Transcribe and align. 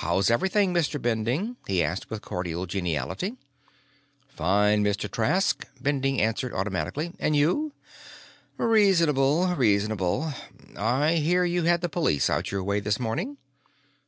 "How's 0.00 0.32
everything, 0.32 0.74
Mr. 0.74 1.00
Bending?" 1.00 1.54
he 1.68 1.80
asked 1.80 2.10
with 2.10 2.22
cordial 2.22 2.66
geniality. 2.66 3.36
"Fine, 4.26 4.82
Mr. 4.82 5.08
Trask," 5.08 5.64
Bending 5.80 6.20
answered 6.20 6.52
automatically. 6.52 7.12
"And 7.20 7.36
you?" 7.36 7.72
"Reasonable, 8.56 9.54
reasonable. 9.56 10.32
I 10.76 11.18
hear 11.18 11.44
you 11.44 11.62
had 11.62 11.82
the 11.82 11.88
police 11.88 12.28
out 12.28 12.50
your 12.50 12.64
way 12.64 12.80
this 12.80 12.98
morning." 12.98 13.36